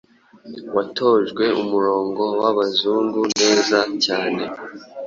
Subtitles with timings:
[0.75, 4.43] watojwe umurongo w'Abazungu neza cyane.